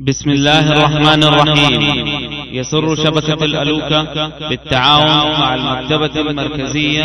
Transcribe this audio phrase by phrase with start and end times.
[0.00, 1.82] بسم الله الرحمن الرحيم.
[2.54, 7.04] يسر شبكة الألوكة بالتعاون مع المكتبة المركزية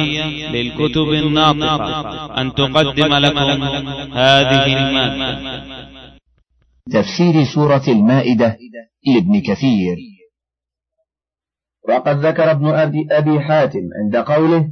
[0.52, 2.42] للكتب الناطقة.
[2.42, 3.64] أن تقدم لكم
[4.14, 5.64] هذه المادة
[6.92, 8.58] تفسير سورة المائدة
[9.08, 9.98] لابن كثير.
[11.90, 12.68] وقد ذكر ابن
[13.12, 14.70] أبي حاتم عند قوله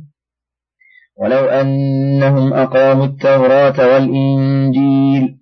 [1.18, 5.38] ولو أنهم أقاموا التوراة والإنجيل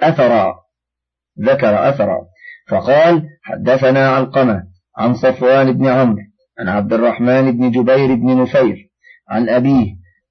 [0.00, 0.61] أثرا
[1.40, 2.18] ذكر أثرا.
[2.68, 4.62] فقال حدثنا علقمة
[4.96, 6.22] عن صفوان بن عمرو
[6.58, 8.90] عن عبد الرحمن بن جبير بن نفير
[9.28, 9.86] عن أبيه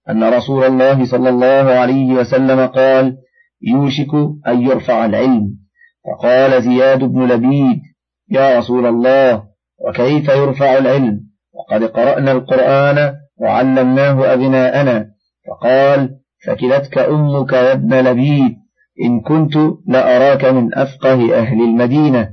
[0.10, 3.18] أن رسول الله صلى الله عليه وسلم قال
[3.62, 4.14] يوشك
[4.48, 5.62] أن يرفع العلم.
[6.06, 7.82] فقال زياد بن لبيد
[8.30, 9.44] يا رسول الله
[9.88, 11.20] وكيف يرفع العلم؟
[11.54, 15.06] وقد قرأنا القرآن وعلمناه أبناءنا.
[15.48, 16.10] فقال
[16.46, 18.61] فكلتك أمك يا ابن لبيد.
[19.00, 22.30] إن كنت لأراك من أفقه أهل المدينة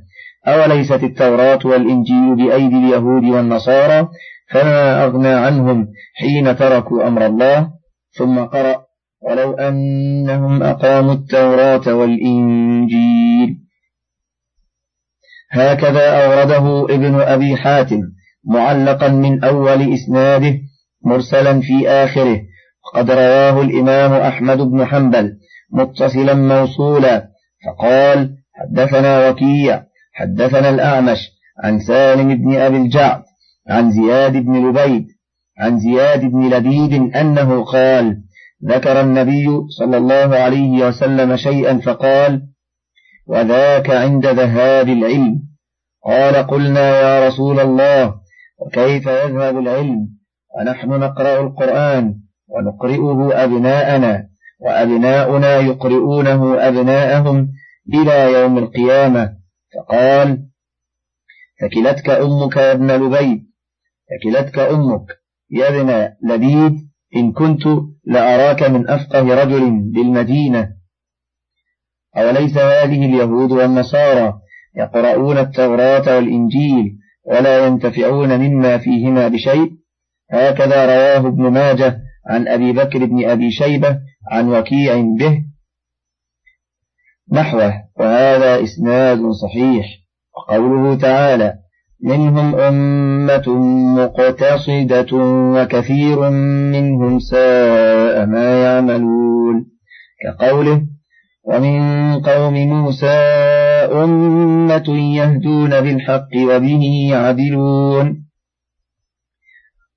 [0.46, 4.08] أوليست التوراة والإنجيل بأيدي اليهود والنصارى؟
[4.50, 7.70] فما أغنى عنهم حين تركوا أمر الله؟
[8.10, 8.84] ثم قرأ
[9.22, 13.58] ولو أنهم أقاموا التوراة والإنجيل
[15.50, 18.00] هكذا أورده ابن أبي حاتم
[18.44, 20.58] معلقا من أول إسناده
[21.04, 22.40] مرسلا في آخره.
[22.86, 25.37] وقد رواه الإمام أحمد بن حنبل.
[25.72, 27.28] متصلا موصولا.
[27.66, 31.18] فقال حدثنا وكيع حدثنا الأعمش
[31.64, 33.22] عن سالم بن أبي الجعد
[33.68, 35.06] عن زياد بن لبيد
[35.58, 38.22] عن زياد بن لبيد أنه قال
[38.64, 39.46] ذكر النبي
[39.78, 42.42] صلى الله عليه وسلم شيئا فقال
[43.26, 45.42] وذاك عند ذهاب العلم.
[46.04, 48.14] قال قلنا يا رسول الله
[48.60, 50.08] وكيف يذهب العلم؟
[50.58, 52.14] ونحن نقرأ القرآن
[52.48, 54.28] ونقرئه أبناءنا.
[54.58, 57.48] وأبناؤنا يقرؤونه أبناءهم
[57.94, 59.38] إلى يوم القيامة.
[59.74, 60.48] فقال
[61.60, 63.46] فكلتك أمك يا ابن لبيد
[64.10, 65.06] فكلتك أمك
[65.50, 67.62] يا ابن لبيد إن كنت
[68.04, 70.68] لأراك من أفقه رجل بالمدينة.
[72.16, 74.34] أوليس هذه اليهود والنصارى
[74.76, 79.70] يقرؤون التوراة والإنجيل ولا ينتفعون مما فيهما بشيء؟
[80.30, 83.98] هكذا رواه ابن ماجه عن أبي بكر بن أبي شيبة
[84.30, 85.42] عن وكيع به.
[87.32, 89.86] نحوه وهذا إسناد صحيح.
[90.36, 91.54] وقوله تعالى
[92.04, 93.48] منهم أمة
[93.96, 95.16] مقتصدة
[95.54, 96.30] وكثير
[96.72, 99.66] منهم ساء ما يعملون.
[100.24, 100.82] كقوله
[101.44, 101.80] ومن
[102.20, 103.18] قوم موسى
[103.92, 108.24] أمة يهدون بالحق وبه يعدلون.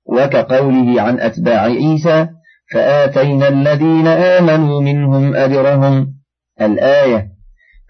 [0.06, 2.28] وكقوله عن أتباع عيسى
[2.72, 6.14] فآتينا الذين آمنوا منهم أجرهم
[6.60, 7.28] الآية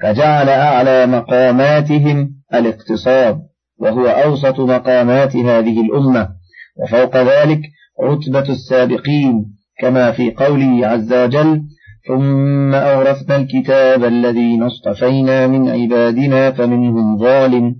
[0.03, 3.39] فجعل أعلى مقاماتهم الاقتصاد
[3.79, 6.29] وهو أوسط مقامات هذه الأمة.
[6.77, 7.61] وفوق ذلك
[8.03, 9.45] رتبة السابقين
[9.81, 11.63] كما في قوله عز وجل
[12.09, 17.77] ثم أورثنا الكتاب الذين اصطفينا من عبادنا فمنهم ظالم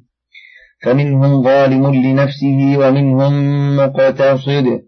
[0.83, 3.33] فمنهم ظالم لنفسه ومنهم
[3.77, 4.83] مقتصد.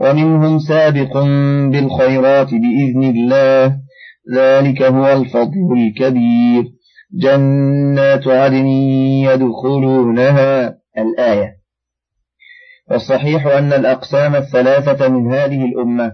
[0.00, 1.18] ومنهم سابق
[1.72, 3.80] بالخيرات بإذن الله.
[4.34, 6.64] ذلك هو الفضل الكبير.
[7.12, 8.66] جنات عدن
[9.26, 10.78] يدخلونها.
[10.98, 11.58] الآية.
[12.90, 16.12] والصحيح أن الأقسام الثلاثة من هذه الأمة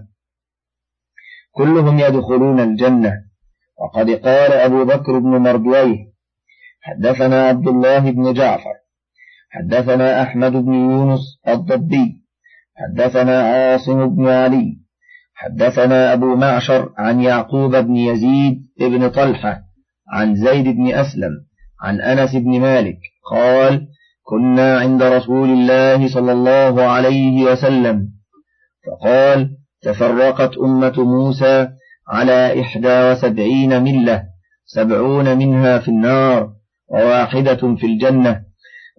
[1.51, 3.13] كلهم يدخلون الجنة.
[3.77, 6.15] وقد قال أبو بكر بن مردويه
[6.81, 8.73] حدثنا عبد الله بن جعفر
[9.49, 12.24] حدثنا أحمد بن يونس الضبي
[12.77, 14.77] حدثنا عاصم بن علي
[15.33, 19.61] حدثنا أبو معشر عن يعقوب بن يزيد بن طلحة
[20.09, 21.31] عن زيد بن أسلم
[21.81, 22.97] عن أنس بن مالك
[23.31, 23.87] قال
[24.23, 28.09] كنا عند رسول الله صلى الله عليه وسلم
[28.87, 31.67] فقال تفرقت أمة موسى
[32.07, 34.23] على إحدى وسبعين ملة
[34.65, 36.53] سبعون منها في النار
[36.89, 38.41] وواحدة في الجنة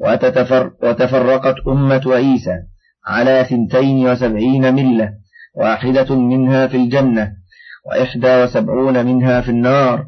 [0.00, 2.62] وتتفر وتفرقت أمة عيسى
[3.06, 5.12] على ثنتين وسبعين ملة
[5.54, 7.32] واحدة منها في الجنة
[7.86, 10.06] وإحدى وسبعون منها في النار.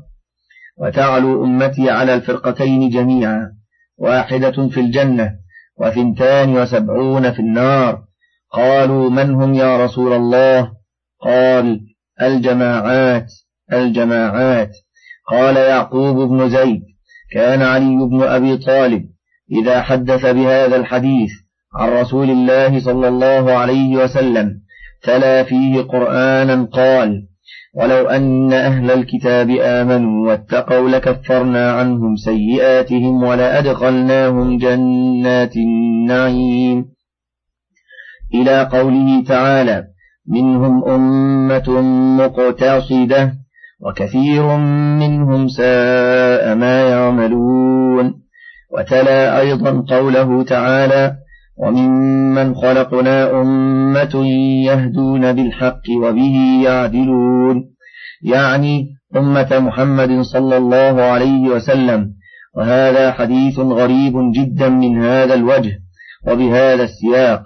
[0.79, 3.53] وتعلو أمتي على الفرقتين جميعا
[3.99, 5.35] واحدة في الجنة
[5.81, 8.03] وثنتان وسبعون في النار.
[8.53, 10.73] قالوا من هم يا رسول الله؟
[11.21, 11.81] قال
[12.23, 13.33] الجماعات
[13.73, 14.77] الجماعات.
[15.31, 16.83] قال يعقوب بن زيد
[17.33, 19.05] كان علي بن أبي طالب
[19.53, 21.31] إذا حدث بهذا الحديث.
[21.75, 24.61] عن رسول الله صلى الله عليه وسلم
[25.03, 27.29] تلا فيه قرآنا قال
[27.75, 36.85] ولو أن أهل الكتاب آمنوا واتقوا لكفرنا عنهم سيئاتهم ولأدخلناهم جنات النعيم.
[38.35, 39.85] إلى قوله تعالى
[40.29, 41.81] منهم أمة
[42.19, 43.33] مقتصدة
[43.81, 44.57] وكثير
[44.99, 48.15] منهم ساء ما يعملون.
[48.73, 51.17] وتلا أيضا قوله تعالى
[51.59, 54.27] وممن خلقنا أمة
[54.67, 57.65] يهدون بالحق وبه يعدلون
[58.23, 62.13] يعني أمة محمد صلى الله عليه وسلم
[62.57, 65.79] وهذا حديث غريب جدا من هذا الوجه
[66.27, 67.43] وبهذا السياق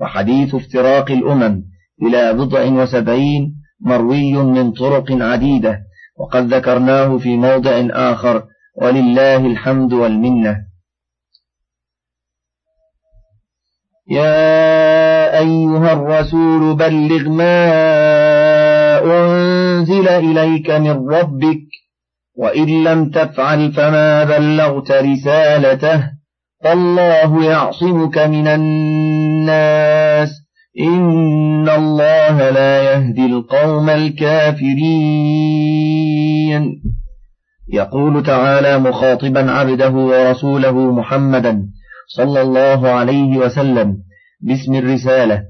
[0.00, 1.62] وحديث افتراق الأمم
[2.02, 5.78] إلى بضع وسبعين مروي من طرق عديدة
[6.18, 8.42] وقد ذكرناه في موضع آخر
[8.82, 10.67] ولله الحمد والمنة
[14.10, 17.74] يا أيها الرسول بلغ ما
[19.04, 21.60] أنزل إليك من ربك
[22.36, 26.04] وإن لم تفعل فما بلغت رسالته
[26.64, 30.30] فالله يعصمك من الناس.
[30.80, 34.88] إن الله لا يهدي القوم الكافرين.
[37.72, 41.68] يقول تعالى مخاطبا عبده ورسوله محمدا
[42.08, 43.96] صلى الله عليه وسلم
[44.40, 45.42] باسم الرسالة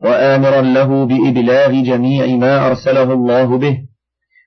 [0.00, 3.78] وآمرا له بإبلاغ جميع ما أرسله الله به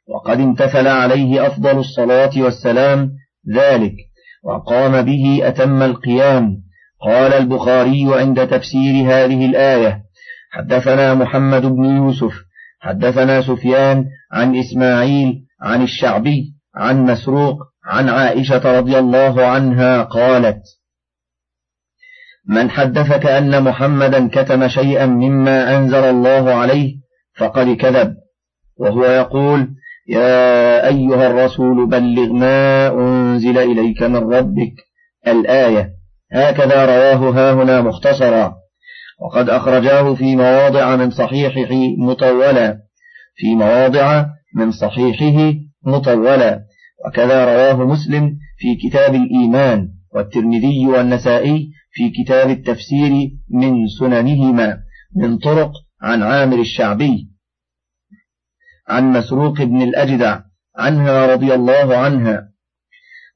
[0.08, 3.12] وقد امتثل عليه أفضل الصلاة والسلام
[3.56, 3.94] ذلك
[4.44, 6.70] وقام به أتم القيام.
[7.02, 10.02] قال البخاري عند تفسير هذه الآية
[10.52, 12.34] حدثنا محمد بن يوسف
[12.80, 20.62] حدثنا سفيان عن إسماعيل عن الشعبي عن مسروق عن عائشة رضي الله عنها قالت
[22.50, 26.96] من حدثك أن محمدا كتم شيئا مما أنزل الله عليه
[27.38, 28.16] فقد كذب.
[28.78, 29.68] وهو يقول
[30.08, 34.74] يا أيها الرسول بلغ ما أنزل إليك من ربك
[35.28, 35.90] الآية.
[36.34, 38.56] هكذا رواه هاهنا مختصرا.
[39.22, 42.78] وقد أخرجاه في مواضع من صحيحه مطولا.
[43.36, 44.26] في مواضع
[44.56, 45.54] من صحيحه
[45.86, 46.60] مطولا.
[47.08, 54.78] وكذا رواه مسلم في كتاب الإيمان والترمذي والنسائي في كتاب التفسير من سننهما
[55.16, 55.72] من طرق
[56.02, 57.30] عن عامر الشعبي.
[58.88, 60.42] عن مسروق بن الأجدع
[60.78, 62.50] عنها رضي الله عنها.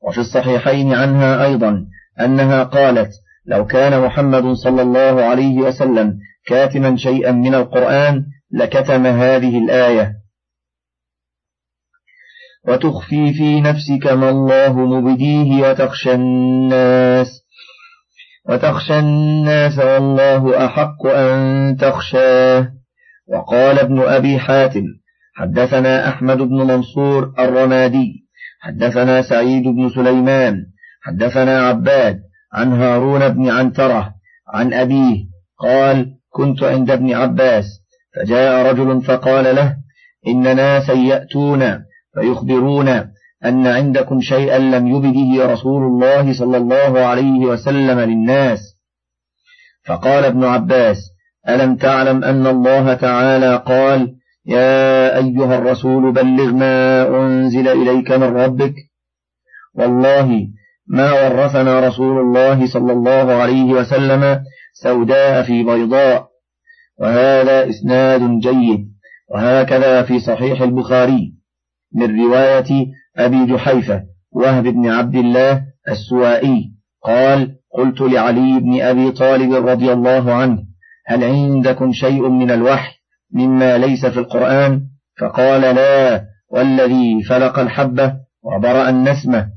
[0.08, 1.86] وفي الصحيحين عنها أيضا
[2.20, 3.12] أنها قالت
[3.46, 10.16] لو كان محمد صلى الله عليه وسلم كاتما شيئا من القرآن لكتم هذه الآية.
[12.68, 17.43] وتخفي في نفسك ما الله مبديه وتخشى الناس.
[18.50, 22.74] وتخشى الناس والله أحق أن تخشاه.
[23.28, 24.84] وقال ابن أبي حاتم
[25.36, 28.26] حدثنا أحمد بن منصور الرمادي
[28.60, 30.56] حدثنا سعيد بن سليمان
[31.02, 32.20] حدثنا عباد
[32.54, 34.14] عن هارون بن عنترة
[34.54, 35.18] عن أبيه
[35.60, 37.66] قال كنت عند ابن عباس
[38.16, 39.76] فجاء رجل فقال له
[40.28, 43.13] إن ناسا يأتون فيخبرون
[43.46, 48.60] أن عندكم شيئا لم يبده رسول الله صلى الله عليه وسلم للناس.
[49.86, 50.98] فقال ابن عباس
[51.50, 58.74] ألم تعلم أن الله تعالى قال يا أيها الرسول بلغ ما أنزل إليك من ربك.
[59.74, 60.48] والله
[60.88, 66.28] ما ورثنا رسول الله صلى الله عليه وسلم سوداء في بيضاء
[67.00, 68.88] وهذا إسناد جيد
[69.30, 71.34] وهكذا في صحيح البخاري.
[71.96, 76.74] من رواية أبي جحيفة وهب بن عبد الله السوائي.
[77.04, 80.64] قال قلت لعلي بن أبي طالب رضي الله عنه
[81.08, 82.94] هل عندكم شيء من الوحي
[83.34, 84.82] مما ليس في القرآن؟
[85.20, 89.50] فقال لا والذي فلق الحبة وبرأ النسمة.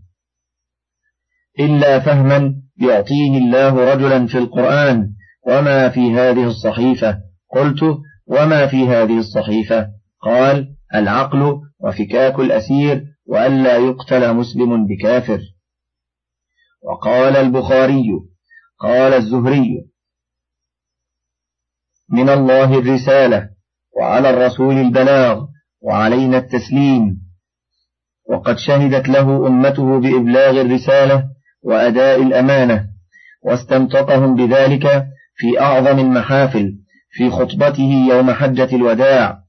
[1.60, 5.16] إلا فهما يعطيه الله رجلا في القرآن.
[5.46, 7.18] وما في هذه الصحيفة؟
[7.54, 7.82] قلت
[8.26, 9.88] وما في هذه الصحيفة؟
[10.22, 15.40] قال العقل وفكاك الأسير وألا يقتل مسلم بكافر.
[16.82, 18.04] وقال البخاري
[18.78, 19.86] قال الزهري
[22.10, 23.50] من الله الرسالة
[23.98, 25.44] وعلى الرسول البلاغ
[25.80, 27.26] وعلينا التسليم.
[28.28, 31.24] وقد شهدت له أمته بإبلاغ الرسالة
[31.62, 32.88] وأداء الأمانة
[33.44, 36.78] واستنطقهم بذلك في أعظم المحافل
[37.10, 39.42] في خطبته يوم حجة الوداع.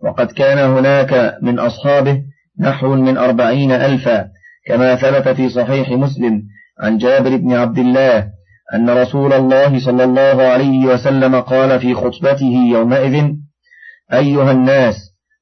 [0.00, 2.22] وقد كان هناك من أصحابه
[2.60, 4.28] نحو من أربعين ألفا
[4.66, 6.42] كما ثبت في صحيح مسلم
[6.80, 8.28] عن جابر بن عبد الله
[8.74, 13.32] أن رسول الله صلى الله عليه وسلم قال في خطبته يومئذ
[14.12, 14.96] أيها الناس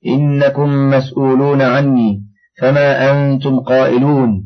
[0.07, 2.23] إنكم مسؤولون عني
[2.61, 4.45] فما أنتم قائلون؟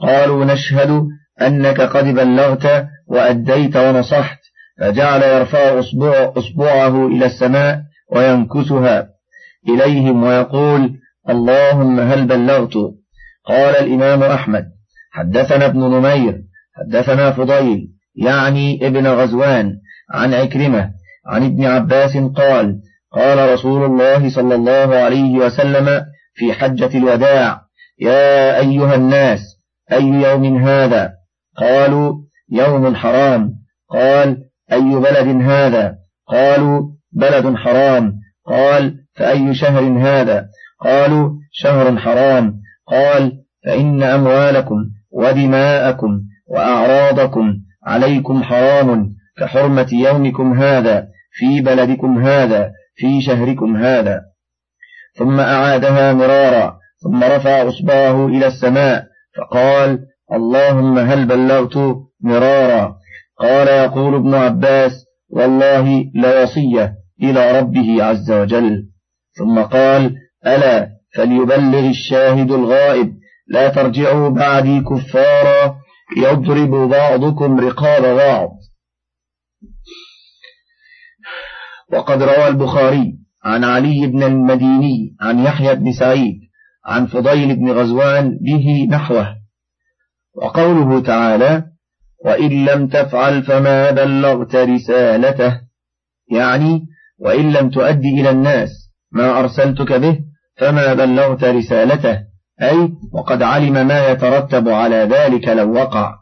[0.00, 1.06] قالوا نشهد
[1.42, 4.38] أنك قد بلغت وأديت ونصحت
[4.80, 9.08] فجعل يرفع أصبع أصبعه إلى السماء وينكسها
[9.68, 10.94] إليهم ويقول
[11.30, 12.74] اللهم هل بلغت؟
[13.44, 14.64] قال الإمام أحمد.
[15.12, 16.40] حدثنا ابن نمير
[16.76, 19.76] حدثنا فضيل يعني ابن غزوان
[20.10, 20.90] عن عكرمة
[21.26, 22.80] عن ابن عباس قال
[23.12, 26.04] قال رسول الله صلى الله عليه وسلم
[26.34, 27.60] في حجة الوداع
[28.00, 29.40] يا أيها الناس
[29.92, 31.12] أي يوم هذا؟
[31.56, 32.14] قالوا
[32.52, 33.50] يوم حرام
[33.90, 34.38] قال
[34.72, 35.94] أي بلد هذا؟
[36.28, 38.12] قالوا بلد حرام.
[38.46, 40.46] قال فأي شهر هذا؟
[40.80, 42.60] قالوا شهر حرام.
[42.86, 43.32] قال
[43.64, 44.76] فإن أموالكم
[45.10, 47.54] ودماءكم وأعراضكم
[47.86, 54.20] عليكم حرام كحرمة يومكم هذا في بلدكم هذا في شهركم هذا.
[55.14, 59.98] ثم أعادها مرارا ثم رفع أصبعه إلى السماء فقال
[60.32, 62.96] اللهم هل بلغت مرارا؟
[63.38, 64.92] قال يقول ابن عباس
[65.30, 68.88] والله لوصية إلى ربه عز وجل.
[69.32, 70.16] ثم قال
[70.46, 73.14] ألا فليبلغ الشاهد الغائب
[73.48, 75.76] لا ترجعوا بعدي كفارا
[76.16, 78.50] يضرب بعضكم رقاب بعض.
[81.92, 86.40] وقد روى البخاري عن علي بن المديني عن يحيى بن سعيد
[86.86, 89.36] عن فضيل بن غزوان به نحوه.
[90.36, 91.64] وقوله تعالى
[92.24, 95.60] وإن لم تفعل فما بلغت رسالته
[96.30, 96.86] يعني
[97.18, 98.70] وإن لم تؤدي إلى الناس
[99.12, 100.20] ما أرسلتك به
[100.56, 102.20] فما بلغت رسالته
[102.62, 106.14] أي وقد علم ما يترتب على ذلك لو وقع.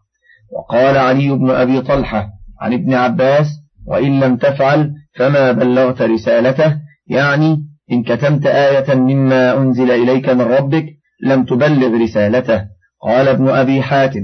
[0.53, 2.29] وقال علي بن أبي طلحة
[2.61, 3.47] عن ابن عباس
[3.87, 10.87] وإن لم تفعل فما بلغت رسالته يعني إن كتمت آية مما أنزل إليك من ربك
[11.23, 12.65] لم تبلغ رسالته.
[13.03, 14.23] قال ابن أبي حاتم.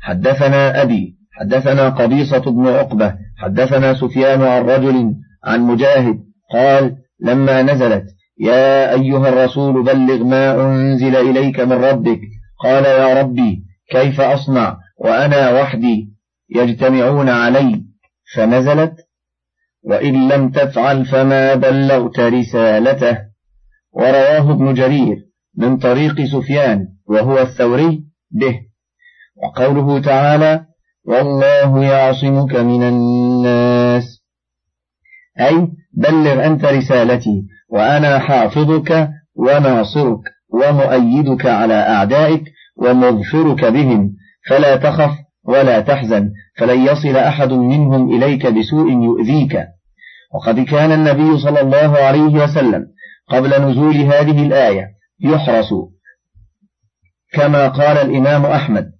[0.00, 6.18] حدثنا أبي حدثنا قبيصة بن عقبة حدثنا سفيان عن رجل عن مجاهد
[6.52, 8.04] قال لما نزلت
[8.40, 12.20] يا أيها الرسول بلغ ما أنزل إليك من ربك.
[12.64, 16.12] قال يا ربي كيف أصنع وأنا وحدي
[16.50, 17.84] يجتمعون علي؟
[18.34, 18.94] فنزلت
[19.82, 23.18] وإن لم تفعل فما بلغت رسالته.
[23.92, 25.16] ورواه ابن جرير
[25.56, 28.60] من طريق سفيان وهو الثوري به.
[29.36, 30.64] وقوله تعالى
[31.04, 34.22] والله يعصمك من الناس.
[35.40, 35.68] أي
[35.98, 40.20] بلغ أنت رسالتي وأنا حافظك وناصرك
[40.52, 42.44] ومؤيدك على أعدائك
[42.76, 44.10] ومغفرك بهم.
[44.48, 45.10] فلا تخف
[45.44, 49.66] ولا تحزن فلن يصل أحد منهم إليك بسوء يؤذيك.
[50.34, 52.86] وقد كان النبي صلى الله عليه وسلم
[53.28, 54.86] قبل نزول هذه الآية
[55.20, 55.68] يحرس.
[57.32, 58.90] كما قال الإمام أحمد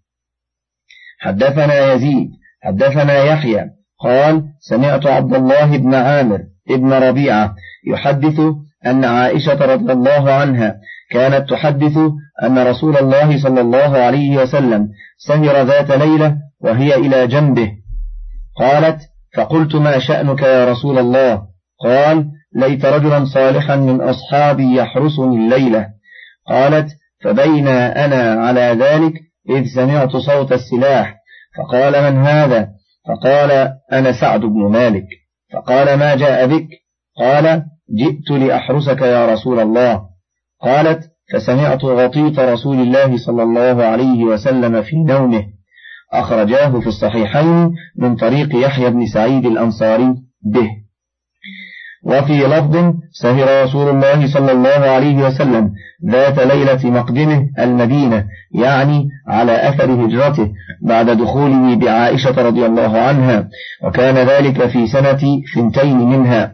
[1.19, 2.31] حدثنا يزيد
[2.63, 3.65] حدثنا يحيى
[4.01, 7.55] قال سمعت عبد الله بن عامر ابن ربيعة
[7.87, 8.41] يحدث
[8.87, 10.77] أن عائشة رضي الله عنها
[11.11, 11.99] كانت تحدث
[12.43, 17.73] أن رسول الله صلى الله عليه وسلم سهر ذات ليلة وهي إلى جنبه.
[18.59, 19.01] قالت
[19.37, 21.43] فقلت ما شأنك يا رسول الله؟
[21.85, 25.87] قال ليت رجلا صالحا من أصحابي يحرسني الليلة.
[26.49, 26.89] قالت
[27.25, 29.13] فبين أنا على ذلك
[29.51, 31.15] إذ سمعت صوت السلاح.
[31.59, 32.69] فقال من هذا؟
[33.09, 35.07] فقال أنا سعد بن مالك.
[35.53, 36.69] فقال ما جاء بك؟
[37.19, 37.65] قال
[37.99, 40.03] جئت لأحرسك يا رسول الله.
[40.61, 45.45] قالت فسمعت غطيط رسول الله صلى الله عليه وسلم في نومه.
[46.13, 50.71] أخرجاه في الصحيحين من طريق يحيى بن سعيد الأنصاري به.
[52.05, 55.73] وفي لفظ سهر رسول الله صلى الله عليه وسلم
[56.11, 58.25] ذات ليلة مقدمه المدينة
[58.55, 60.53] يعني على أثر هجرته
[60.83, 63.49] بعد دخوله بعائشة رضي الله عنها
[63.85, 65.21] وكان ذلك في سنة
[65.55, 66.53] ثنتين منها.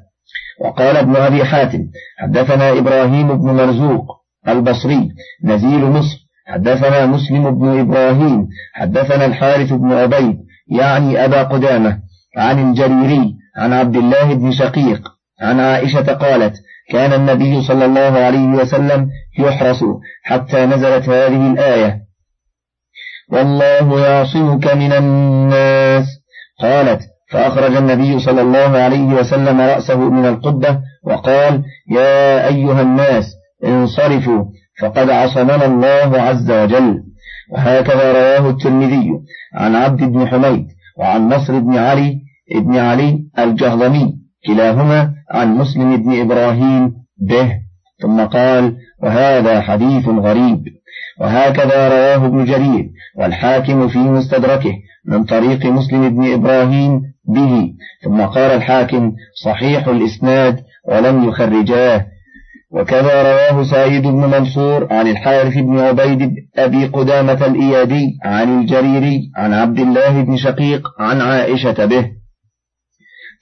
[0.61, 1.79] وقال ابن أبي حاتم
[2.19, 4.07] حدثنا إبراهيم بن مرزوق
[4.49, 5.09] البصري
[5.45, 6.17] نزيل مصر.
[6.47, 8.49] حدثنا مسلم بن إبراهيم.
[8.75, 10.37] حدثنا الحارث بن عبيد
[10.69, 11.99] يعني أبا قدامة
[12.37, 15.13] عن الجريري عن عبد الله بن شقيق.
[15.41, 16.55] عن عائشة قالت
[16.91, 19.85] كان النبي صلى الله عليه وسلم يحرس
[20.23, 22.00] حتى نزلت هذه الآية.
[23.33, 26.07] والله يعصمك من الناس.
[26.61, 27.00] قالت
[27.31, 33.25] فأخرج النبي صلى الله عليه وسلم رأسه من القبة وقال يا أيها الناس
[33.64, 34.45] انصرفوا
[34.81, 37.03] فقد عصمنا الله عز وجل.
[37.53, 39.11] وهكذا رواه الترمذي
[39.55, 40.67] عن عبد بن حميد
[40.99, 42.21] وعن نصر بن علي
[42.55, 44.14] بن علي الجهضمي
[44.47, 47.53] كلاهما عن مسلم بن إبراهيم به
[48.03, 50.64] ثم قال وهذا حديث غريب
[51.21, 54.73] وهكذا رواه ابن جرير والحاكم في مستدركه
[55.07, 57.75] من طريق مسلم بن إبراهيم به
[58.05, 59.12] ثم قال الحاكم
[59.45, 62.07] صحيح الإسناد ولم يخرجاه.
[62.71, 69.53] وكذا رواه سعيد بن منصور عن الحارث بن عبيد أبي قدامة الإيادي عن الجريري عن
[69.53, 72.11] عبد الله بن شقيق عن عائشة به.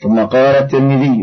[0.03, 1.23] ثم قال الترمذي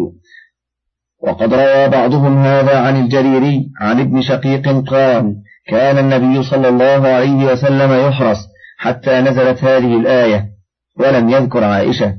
[1.24, 5.36] وقد روى بعضهم هذا عن الجريري عن ابن شقيق قال
[5.68, 8.38] كان النبي صلى الله عليه وسلم يحرس
[8.78, 10.46] حتى نزلت هذه الآية
[11.00, 12.16] ولم يذكر عائشة.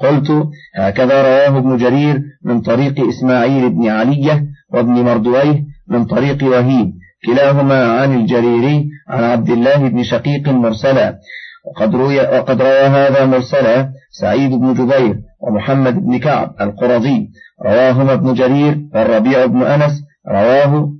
[0.00, 6.92] قلت هكذا رواه ابن جرير من طريق إسماعيل بن علية وابن مردويه من طريق وهيب
[7.26, 11.18] كلاهما عن الجريري عن عبد الله بن شقيق مرسلا.
[11.66, 13.90] وقد روي, وقد روى هذا مرسلا
[14.20, 17.28] سعيد بن جبير ومحمد بن كعب القرظي.
[17.66, 19.92] رواهما ابن جرير والربيع بن أنس
[20.28, 20.92] رواه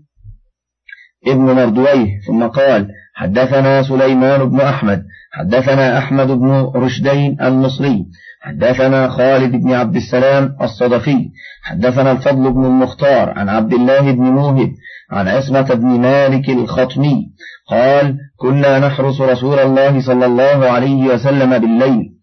[1.26, 8.06] ابن مردويه ثم قال حدثنا سليمان بن أحمد حدثنا أحمد بن رشدين المصري
[8.40, 11.28] حدثنا خالد بن عبد السلام الصدفي
[11.62, 14.70] حدثنا الفضل بن المختار عن عبد الله بن موهب
[15.10, 17.26] عن عصمة بن مالك الخطمي
[17.70, 22.14] قال كنا نحرس رسول الله صلى الله عليه وسلم بالليل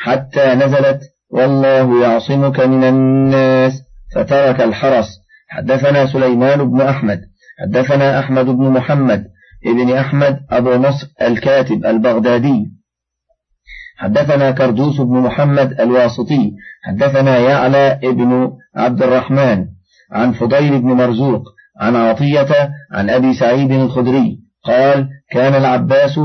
[0.00, 1.00] حتى نزلت
[1.32, 3.72] والله يعصمك من الناس.
[4.14, 5.06] فترك الحرس.
[5.48, 7.20] حدثنا سليمان بن أحمد.
[7.62, 9.24] حدثنا أحمد بن محمد
[9.66, 12.72] ابن أحمد أبو نصر الكاتب البغدادي.
[13.96, 16.52] حدثنا كردوس بن محمد الواسطي.
[16.84, 19.66] حدثنا يعلى ابن عبد الرحمن.
[20.12, 21.42] عن فضيل بن مرزوق.
[21.80, 22.70] عن عطية.
[22.92, 24.38] عن أبي سعيد الخدري.
[24.64, 26.20] قال كان العباس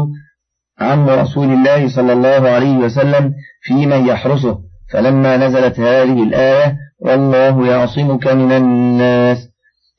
[0.80, 4.66] عم رسول الله صلى الله عليه وسلم في من يحرسه.
[4.91, 9.50] فلما نزلت هذه الآية والله يعصمك من الناس.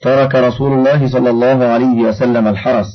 [0.01, 2.87] ترك رسول الله صلى الله عليه وسلم الحرس.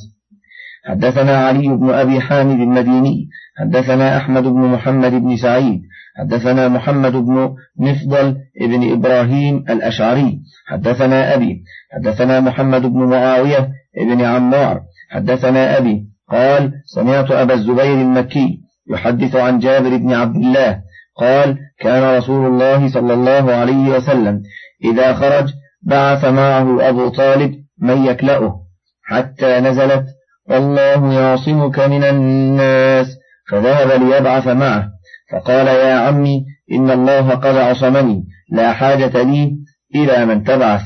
[0.84, 3.28] حدثنا علي بن أبي حامد المديني.
[3.58, 5.82] حدثنا أحمد بن محمد بن سعيد.
[6.18, 10.40] حدثنا محمد بن مفضل بن إبراهيم الأشعري.
[10.66, 11.62] حدثنا أبي.
[11.92, 14.80] حدثنا محمد بن معاوية بن عمار.
[15.10, 16.04] حدثنا أبي.
[16.30, 20.80] قال سمعت أبا الزبير المكي يحدث عن جابر بن عبد الله.
[21.16, 24.42] قال كان رسول الله صلى الله عليه وسلم
[24.84, 28.60] إذا خرج بعث معه أبو طالب من يكلأه
[29.02, 30.06] حتى نزلت
[30.50, 33.06] والله يعصمك من الناس.
[33.50, 34.88] فذهب ليبعث معه
[35.32, 39.56] فقال يا عمي إن الله قد عصمني لا حاجة لي
[39.94, 40.82] إلى من تبعث.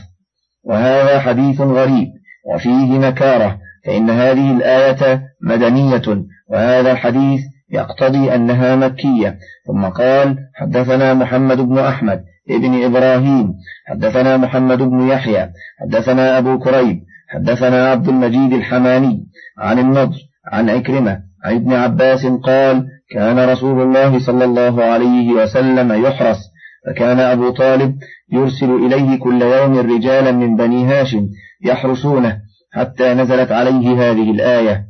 [0.64, 2.08] وهذا حديث غريب
[2.54, 9.38] وفيه نكارة فإن هذه الآية مدنية وهذا الحديث يقتضي أنها مكية.
[9.66, 13.54] ثم قال حدثنا محمد بن أحمد ابن إبراهيم
[13.88, 15.50] حدثنا محمد بن يحيى
[15.80, 19.26] حدثنا أبو كريب حدثنا عبد المجيد الحماني
[19.58, 20.16] عن النضر
[20.52, 26.38] عن عكرمة عن ابن عباس قال كان رسول الله صلى الله عليه وسلم يحرس
[26.86, 27.94] فكان أبو طالب
[28.32, 31.28] يرسل إليه كل يوم رجالا من بني هاشم
[31.64, 32.38] يحرسونه
[32.72, 34.84] حتى نزلت عليه هذه الآية.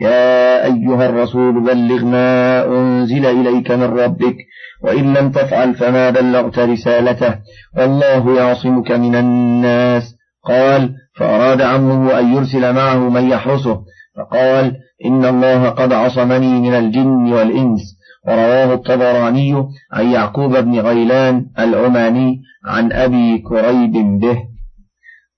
[0.00, 4.36] يا أيها الرسول بلغ ما أنزل إليك من ربك
[4.82, 7.34] وإن لم تفعل فما بلغت رسالته
[7.76, 10.14] والله يعصمك من الناس.
[10.44, 13.80] قال فأراد عمه أن يرسل معه من يحرسه
[14.16, 17.80] فقال إن الله قد عصمني من الجن والإنس.
[18.28, 19.54] ورواه الطبراني
[19.92, 24.38] عن يعقوب بن غيلان العماني عن أبي كريب به.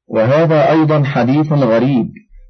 [0.09, 2.09] وهذا أيضا حديث غريب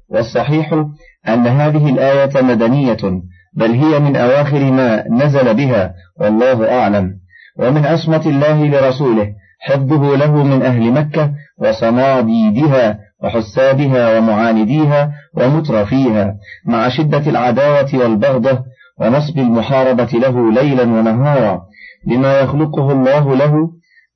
[0.09, 0.85] والصحيح
[1.27, 3.21] أن هذه الآية مدنية
[3.53, 7.13] بل هي من أواخر ما نزل بها والله أعلم.
[7.59, 16.35] ومن عصمة الله لرسوله حفظه له من أهل مكة وصناديدها وحسابها ومعانديها ومترفيها
[16.65, 18.59] مع شدة العداوة والبغضة
[18.99, 21.61] ونصب المحاربة له ليلا ونهارا
[22.07, 23.53] بما يخلقه الله له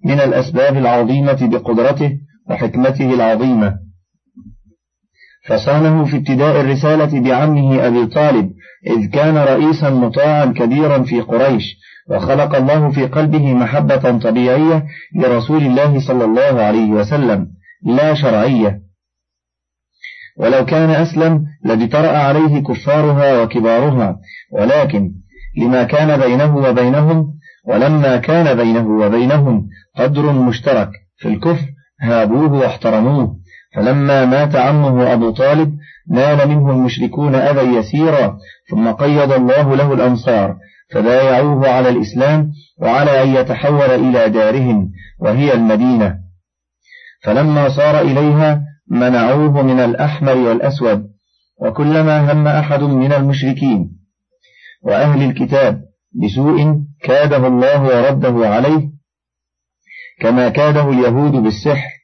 [0.05, 2.11] من الأسباب العظيمة بقدرته
[2.49, 3.77] وحكمته العظيمة.
[5.47, 8.51] فصانه في ابتداء الرسالة بعمه أبي طالب
[8.87, 11.63] إذ كان رئيسا مطاعا كبيرا في قريش
[12.09, 17.47] وخلق الله في قلبه محبة طبيعية لرسول الله صلى الله عليه وسلم
[17.85, 18.81] لا شرعية.
[20.37, 24.19] ولو كان أسلم لاجترأ عليه كفارها وكبارها
[24.51, 25.11] ولكن
[25.57, 27.33] لما كان بينه وبينهم
[27.67, 31.65] ولما كان بينه وبينهم قدر مشترك في الكفر
[32.01, 33.40] هابوه واحترموه.
[33.75, 35.77] فلما مات عمه أبو طالب
[36.09, 38.37] نال منه المشركون أذى يسيرا
[38.69, 40.57] ثم قيض الله له الأنصار
[40.91, 46.17] فبايعوه على الإسلام وعلى أن يتحول إلى دارهم وهي المدينة.
[47.23, 51.07] فلما صار إليها منعوه من الأحمر والأسود
[51.61, 53.91] وكلما هم أحد من المشركين.
[54.83, 55.81] وأهل الكتاب
[56.23, 58.89] بسوء كاده الله ورده عليه
[60.19, 62.00] كما كاده اليهود بالسحر.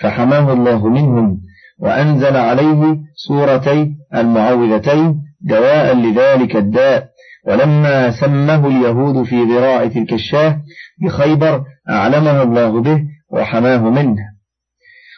[0.00, 1.40] فحماه الله منهم
[1.78, 7.08] وأنزل عليه سورتي المعوذتين دواء لذلك الداء.
[7.46, 10.60] ولما سمه اليهود في ذراع تلك الشاة
[11.02, 14.16] بخيبر أعلمه الله به وحماه منه.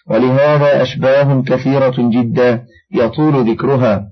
[0.06, 2.64] ولهذا أشباه كثيرة جدا
[2.94, 4.08] يطول ذكرها.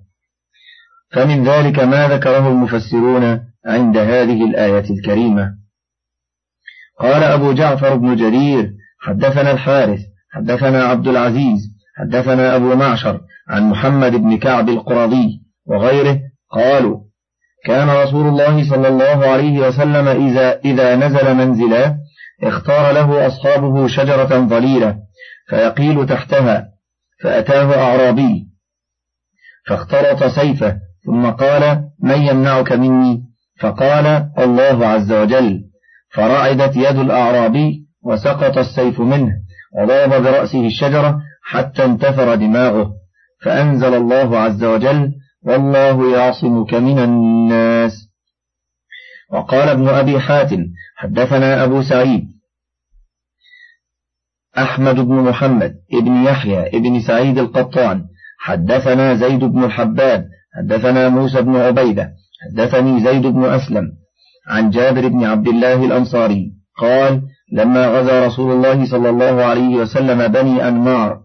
[1.13, 5.55] فمن ذلك ما ذكره المفسرون عند هذه الآية الكريمة.
[7.01, 10.01] قال أبو جعفر بن جرير حدثنا الحارث
[10.37, 11.59] حدثنا عبد العزيز
[11.99, 16.21] حدثنا أبو معشر عن محمد بن كعب القرظي وغيره
[16.51, 17.01] قالوا
[17.65, 21.97] كان رسول الله صلى الله عليه وسلم إذا, إذا نزل منزلا
[22.43, 24.97] اختار له أصحابه شجرة ظليلة
[25.49, 26.69] فيقيل تحتها
[27.23, 28.47] فأتاه أعرابي
[29.67, 33.23] فاخترط سيفه ثم قال من يمنعك مني؟
[33.61, 35.61] فقال الله عز وجل
[36.15, 39.33] فرعدت يد الأعرابي وسقط السيف منه.
[39.77, 42.93] وضرب برأسه الشجرة حتى انتفر دماغه
[43.43, 45.13] فأنزل الله عز وجل
[45.43, 47.93] والله يعصمك من الناس
[49.33, 52.25] وقال ابن أبي حاتم حدثنا أبو سعيد
[54.59, 58.05] أحمد بن محمد ابن يحيى ابن سعيد القطان
[58.39, 60.25] حدثنا زيد بن الحباب
[60.57, 62.13] حدثنا موسى بن عبيدة
[62.45, 63.93] حدثني زيد بن أسلم
[64.49, 70.29] عن جابر بن عبد الله الأنصاري قال لما غزا رسول الله صلى الله عليه وسلم
[70.29, 71.21] بني أنمار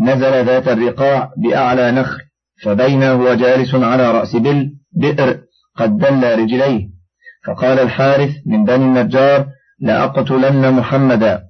[0.00, 2.20] نزل ذات الرقاع بأعلى نخل
[2.64, 5.40] فبين هو جالس على رأس بل بئر
[5.76, 6.88] قد دل رجليه.
[7.46, 9.46] فقال الحارث من بني النجار
[9.80, 11.42] لأقتلن محمدا.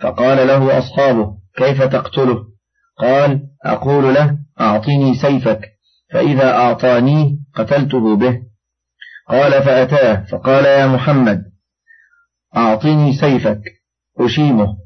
[0.00, 2.44] فقال له أصحابه كيف تقتله؟
[2.98, 5.68] قال أقول له أعطني سيفك
[6.12, 8.38] فإذا أعطانيه قتلته به.
[9.28, 11.42] قال فأتاه فقال يا محمد
[12.58, 13.60] أعطني سيفك
[14.20, 14.76] أشيمه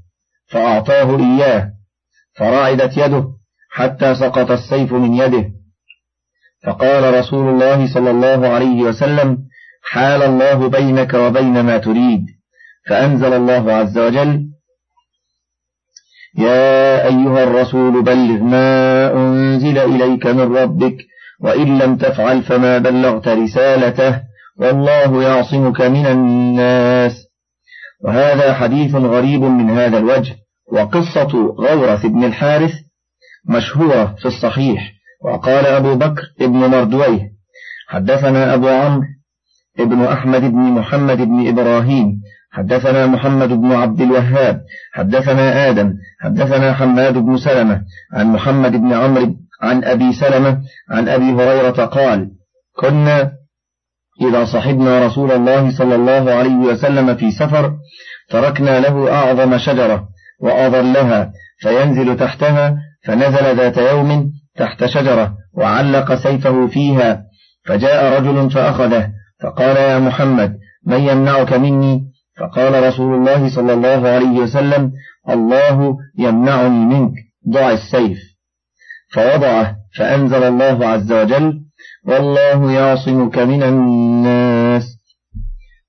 [0.47, 1.71] فأعطاه إياه
[2.37, 3.25] فرعدت يده
[3.71, 5.51] حتى سقط السيف من يده.
[6.65, 9.39] فقال رسول الله صلى الله عليه وسلم
[9.91, 12.25] حال الله بينك وبين ما تريد.
[12.89, 14.53] فأنزل الله عز وجل
[16.39, 20.97] يا أيها الرسول بلغ ما أنزل إليك من ربك
[21.41, 24.21] وإن لم تفعل فما بلغت رسالته
[24.57, 27.22] والله يعصمك من الناس.
[28.05, 30.37] وهذا حديث غريب من هذا الوجه
[30.73, 32.73] وقصة غورث بن الحارث
[33.49, 34.93] مشهورة في الصحيح
[35.25, 37.29] وقال أبو بكر ابن مردويه
[37.89, 39.03] حدثنا أبو عمرو
[39.79, 42.21] ابن أحمد بن محمد بن إبراهيم
[42.53, 44.61] حدثنا محمد بن عبد الوهاب
[44.93, 50.61] حدثنا آدم حدثنا حماد بن سلمة عن محمد بن عمرو عن أبي سلمة
[50.91, 52.31] عن أبي هريرة قال
[52.77, 53.33] كنا
[54.21, 57.75] إذا صحبنا رسول الله صلى الله عليه وسلم في سفر
[58.31, 60.09] تركنا له أعظم شجرة
[60.41, 67.23] وأظلها فينزل تحتها فنزل ذات يوم تحت شجرة وعلق سيفه فيها
[67.65, 69.09] فجاء رجل فأخذه
[69.43, 74.93] فقال يا محمد من يمنعك مني؟ فقال رسول الله صلى الله عليه وسلم
[75.29, 77.13] الله يمنعني منك
[77.53, 78.19] ضع السيف.
[79.13, 81.61] فوضعه فأنزل الله عز وجل
[82.07, 84.85] والله يعصمك من الناس.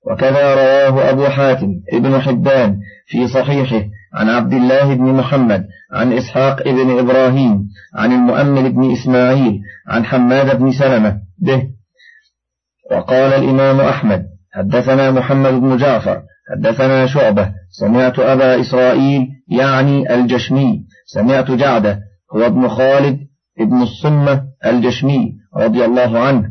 [0.06, 6.62] وكذا رواه أبو حاتم ابن حبان في صحيحه عن عبد الله بن محمد عن إسحاق
[6.62, 11.62] بن إبراهيم عن المؤمل بن إسماعيل عن حماد بن سلمة به.
[12.90, 21.50] وقال الإمام أحمد حدثنا محمد بن جعفر حدثنا شعبة سمعت أبا إسرائيل يعني الجشمي سمعت
[21.50, 22.00] جعدة
[22.34, 23.18] هو ابن خالد
[23.60, 25.32] ابن الصمة الجشمي.
[25.56, 26.50] رضي الله عنه.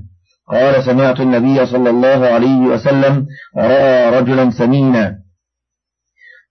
[0.49, 5.19] قال سمعت النبي صلى الله عليه وسلم رأى رجلا سمينا.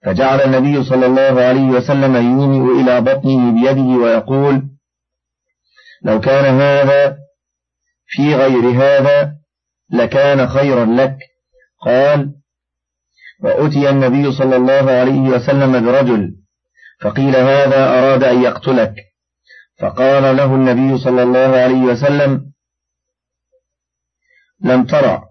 [0.05, 4.63] فجعل النبي صلى الله عليه وسلم يومئ إلى بطنه بيده ويقول
[6.05, 7.17] لو كان هذا
[8.07, 9.33] في غير هذا
[9.93, 11.17] لكان خيرا لك.
[11.87, 12.35] قال
[13.43, 16.35] وأتي النبي صلى الله عليه وسلم برجل
[17.01, 18.95] فقيل هذا أراد أن يقتلك.
[19.81, 22.53] فقال له النبي صلى الله عليه وسلم
[24.65, 25.23] لم ترى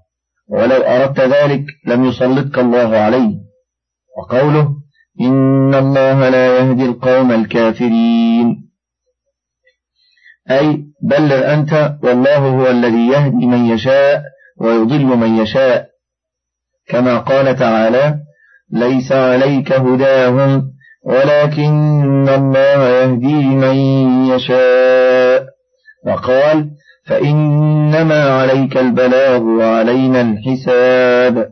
[0.47, 3.35] ولو أردت ذلك لم يسلطك الله عليه.
[4.17, 4.75] وقوله
[5.21, 8.71] إن الله لا يهدي القوم الكافرين.
[10.51, 14.23] أي بلغ أنت والله هو الذي يهدي من يشاء
[14.57, 15.89] ويضل من يشاء.
[16.87, 18.19] كما قال تعالى
[18.71, 20.70] ليس عليك هداهم
[21.05, 23.75] ولكن الله يهدي من
[24.31, 25.45] يشاء.
[26.05, 26.69] وقال
[27.07, 31.51] فإنما عليك البلاغ وعلينا الحساب.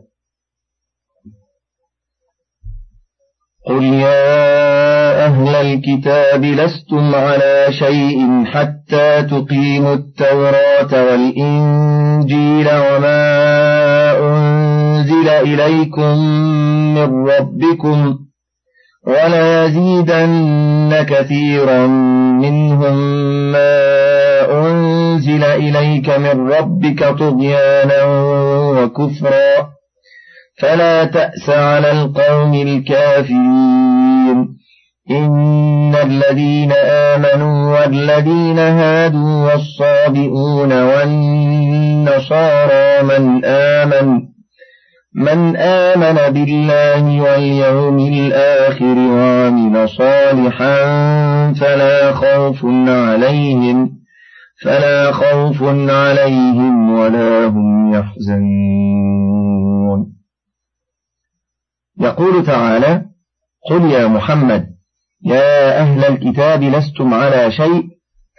[3.66, 13.20] قل يا أهل الكتاب لستم على شيء حتى تقيموا التوراة والإنجيل وما
[14.18, 16.18] أنزل إليكم
[16.94, 18.18] من ربكم
[19.06, 21.86] وليزيدن كثيرا
[22.36, 22.96] منهم
[23.52, 23.90] ما
[24.52, 28.04] أنزل إليك من ربك طغيانا
[28.70, 29.70] وكفرا
[30.58, 34.60] فلا تأس على القوم الكافرين.
[35.10, 44.29] إن الذين آمنوا والذين هادوا والصابئون والنصارى من آمن
[45.14, 50.74] من آمن بالله واليوم الآخر وعمل صالحا
[51.52, 53.90] فلا خوف عليهم
[54.62, 59.00] فلا خوف عليهم ولا هم يحزنون.
[62.00, 63.04] يقول تعالى
[63.70, 64.66] قل يا محمد
[65.24, 67.84] يا أهل الكتاب لستم على شيء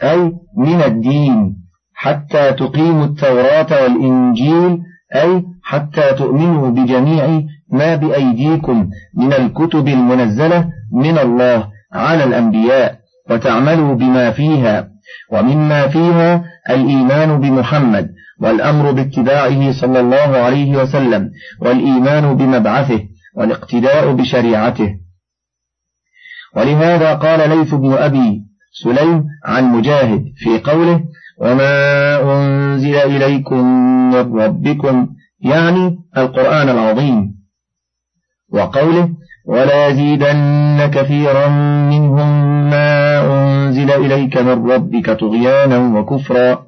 [0.03, 1.55] أي من الدين
[1.93, 11.67] حتى تقيموا التوراة والإنجيل أي حتى تؤمنوا بجميع ما بأيديكم من الكتب المنزلة من الله
[11.93, 14.87] على الأنبياء وتعملوا بما فيها
[15.31, 18.09] ومما فيها الإيمان بمحمد
[18.41, 23.01] والأمر باتباعه صلى الله عليه وسلم والإيمان بمبعثه
[23.35, 24.95] والاقتداء بشريعته.
[26.55, 28.41] ولهذا قال ليث بن أبي
[28.83, 31.03] سليم عن مجاهد في قوله
[31.37, 31.75] وما
[32.33, 33.65] أنزل إليكم
[34.09, 35.07] من ربكم
[35.39, 37.35] يعني القرآن العظيم.
[38.53, 39.09] وقوله
[39.45, 41.47] ولا يزيدن كثيرا
[41.89, 42.29] منهم
[42.69, 46.63] ما أنزل إليك من ربك طغيانا وكفرا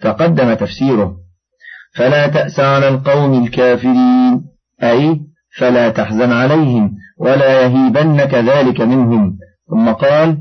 [0.00, 1.16] تقدم تفسيره.
[1.96, 4.44] فلا تأس على القوم الكافرين
[4.82, 5.20] أي
[5.58, 9.38] فلا تحزن عليهم ولا يهيبنك ذلك منهم.
[9.70, 10.38] ثم قال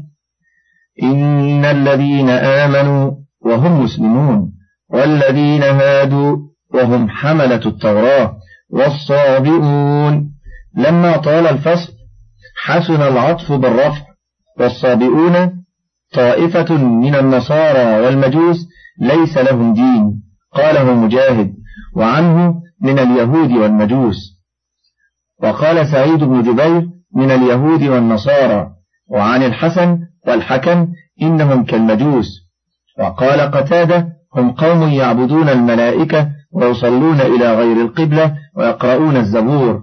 [1.04, 4.52] إن الذين آمنوا وهم مسلمون
[4.90, 6.38] والذين هادوا
[6.74, 8.36] وهم حملة التوراة
[8.70, 10.34] والصابئون.
[10.78, 11.94] لما طال الفصل
[12.64, 14.02] حسن العطف بالرفع
[14.60, 15.64] والصابئون
[16.14, 18.58] طائفة من النصارى والمجوس
[19.02, 21.54] ليس لهم دين قاله مجاهد
[21.96, 24.18] وعنه من اليهود والمجوس.
[25.44, 28.70] وقال سعيد بن جبير من اليهود والنصارى
[29.10, 30.88] وعن الحسن والحكم
[31.22, 32.43] إنهم كالمجوس.
[33.00, 39.82] وقال قتادة هم قوم يعبدون الملائكة ويصلون إلى غير القبلة ويقرؤون الزبور.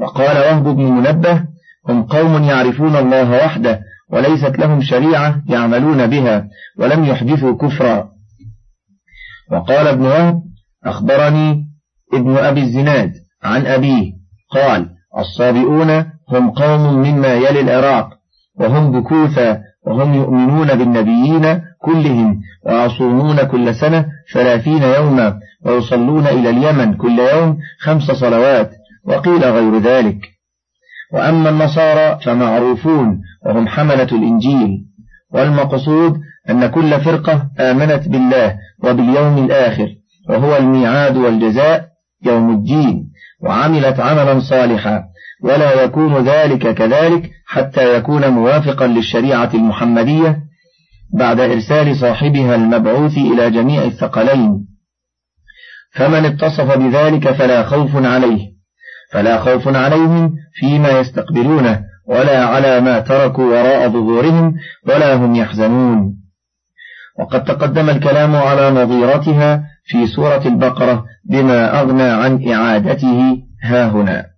[0.00, 1.44] وقال وهب بن منبه
[1.88, 6.48] هم قوم يعرفون الله وحده وليست لهم شريعة يعملون بها
[6.78, 8.08] ولم يحدثوا كفرا.
[9.52, 10.42] وقال ابن وهب
[10.84, 11.64] أخبرني
[12.14, 14.12] ابن أبي الزناد عن أبيه
[14.50, 15.90] قال الصابئون
[16.28, 18.08] هم قوم مما يلي العراق
[18.60, 27.18] وهم بكوثا وهم يؤمنون بالنبيين كلهم ويصومون كل سنة ثلاثين يوما ويصلون إلى اليمن كل
[27.18, 28.70] يوم خمس صلوات
[29.04, 30.18] وقيل غير ذلك.
[31.12, 34.88] وأما النصارى فمعروفون وهم حملة الإنجيل.
[35.32, 39.88] والمقصود أن كل فرقة آمنت بالله وباليوم الآخر
[40.28, 41.88] وهو الميعاد والجزاء
[42.26, 43.10] يوم الدين
[43.42, 45.04] وعملت عملا صالحا
[45.42, 50.47] ولا يكون ذلك كذلك حتى يكون موافقا للشريعة المحمدية
[51.12, 54.66] بعد إرسال صاحبها المبعوث إلى جميع الثقلين.
[55.92, 58.48] فمن اتصف بذلك فلا خوف عليه
[59.12, 64.54] فلا خوف عليهم فيما يستقبلونه ولا على ما تركوا وراء ظهورهم
[64.86, 66.14] ولا هم يحزنون.
[67.18, 74.37] وقد تقدم الكلام على نظيرتها في سورة البقرة بما أغنى عن إعادته ها هنا.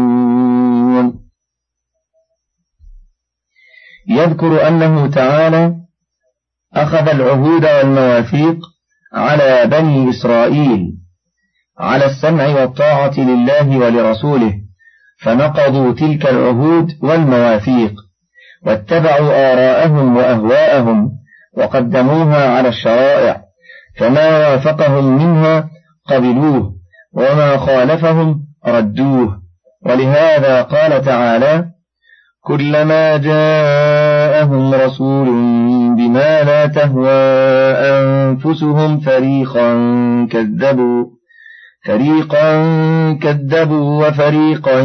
[4.07, 5.75] يذكر أنه تعالى
[6.73, 8.57] أخذ العهود والمواثيق
[9.13, 10.93] على بني إسرائيل
[11.79, 14.53] على السمع والطاعة لله ولرسوله
[15.21, 17.93] فنقضوا تلك العهود والمواثيق
[18.65, 21.11] واتبعوا آراءهم وأهواءهم
[21.57, 23.41] وقدموها على الشرائع
[23.99, 25.69] فما وافقهم منها
[26.05, 26.73] قبلوه
[27.13, 29.41] وما خالفهم ردوه.
[29.85, 31.65] ولهذا قال تعالى
[32.43, 35.25] كلما جاءهم رسول
[35.95, 37.11] بما لا تهوى
[37.71, 39.73] أنفسهم فريقا
[40.31, 41.05] كذبوا
[41.85, 42.63] فريقا
[43.13, 44.79] كذبوا وفريقا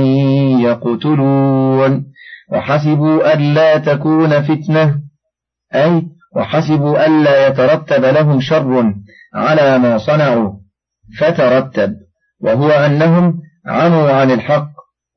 [0.61, 2.05] يقتلون.
[2.53, 5.01] وحسبوا ألا تكون فتنة
[5.75, 6.03] أي
[6.37, 8.95] وحسبوا ألا يترتب لهم شر
[9.35, 10.53] على ما صنعوا
[11.21, 11.97] فترتب.
[12.41, 14.69] وهو أنهم عموا عن الحق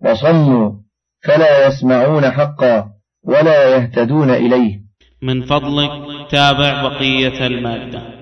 [0.06, 0.79] وصموا
[1.24, 2.90] فلا يسمعون حقا
[3.24, 4.80] ولا يهتدون إليه.
[5.22, 5.92] من فضلك
[6.32, 8.19] تابع بقية المادة.